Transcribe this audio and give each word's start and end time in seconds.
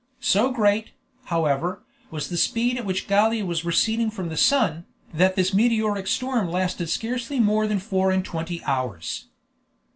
So 0.19 0.49
great, 0.49 0.93
however, 1.25 1.83
was 2.09 2.29
the 2.29 2.35
speed 2.35 2.75
at 2.75 2.85
which 2.85 3.07
Gallia 3.07 3.45
was 3.45 3.63
receding 3.63 4.09
from 4.09 4.29
the 4.29 4.35
sun, 4.35 4.85
that 5.13 5.35
this 5.35 5.53
meteoric 5.53 6.07
storm 6.07 6.49
lasted 6.49 6.89
scarcely 6.89 7.39
more 7.39 7.67
than 7.67 7.77
four 7.77 8.09
and 8.09 8.25
twenty 8.25 8.63
hours. 8.63 9.25